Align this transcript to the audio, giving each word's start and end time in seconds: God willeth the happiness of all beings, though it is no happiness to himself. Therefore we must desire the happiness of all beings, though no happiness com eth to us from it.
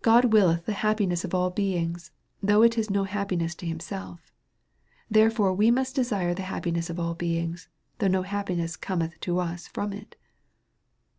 God 0.00 0.32
willeth 0.32 0.64
the 0.64 0.72
happiness 0.80 1.26
of 1.26 1.34
all 1.34 1.50
beings, 1.50 2.10
though 2.42 2.62
it 2.62 2.78
is 2.78 2.88
no 2.88 3.04
happiness 3.04 3.54
to 3.56 3.66
himself. 3.66 4.32
Therefore 5.10 5.52
we 5.52 5.70
must 5.70 5.94
desire 5.94 6.32
the 6.32 6.44
happiness 6.48 6.88
of 6.88 6.98
all 6.98 7.12
beings, 7.14 7.68
though 7.98 8.08
no 8.08 8.22
happiness 8.22 8.76
com 8.76 9.02
eth 9.02 9.20
to 9.20 9.38
us 9.40 9.68
from 9.68 9.92
it. 9.92 10.16